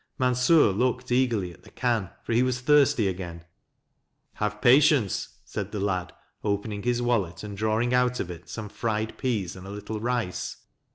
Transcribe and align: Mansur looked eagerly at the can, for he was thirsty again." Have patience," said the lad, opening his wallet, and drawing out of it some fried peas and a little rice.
Mansur 0.17 0.71
looked 0.71 1.11
eagerly 1.11 1.53
at 1.53 1.61
the 1.61 1.69
can, 1.69 2.09
for 2.23 2.33
he 2.33 2.41
was 2.41 2.59
thirsty 2.61 3.07
again." 3.07 3.43
Have 4.41 4.59
patience," 4.59 5.37
said 5.45 5.71
the 5.71 5.79
lad, 5.79 6.11
opening 6.43 6.81
his 6.81 7.03
wallet, 7.03 7.43
and 7.43 7.55
drawing 7.55 7.93
out 7.93 8.19
of 8.19 8.31
it 8.31 8.49
some 8.49 8.67
fried 8.67 9.15
peas 9.19 9.55
and 9.55 9.67
a 9.67 9.69
little 9.69 9.99
rice. 9.99 10.57